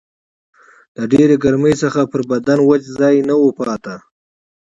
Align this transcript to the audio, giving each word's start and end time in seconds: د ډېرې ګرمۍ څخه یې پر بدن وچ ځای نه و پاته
د 0.95 0.97
ډېرې 1.11 1.35
ګرمۍ 1.43 1.73
څخه 1.83 1.99
یې 2.03 2.09
پر 2.11 2.21
بدن 2.31 2.59
وچ 2.63 2.83
ځای 2.99 3.15
نه 3.27 3.35
و 3.39 3.43
پاته 3.57 3.95